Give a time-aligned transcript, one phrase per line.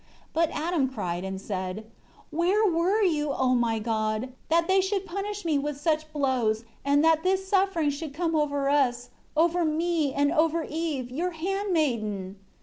[0.33, 1.85] 5 But Adam cried and said,
[2.31, 7.03] "Where were you, O my God, that they should punish me with such blows, and
[7.03, 12.37] that this suffering should come over us; over me and over Eve, Your handmaiden?"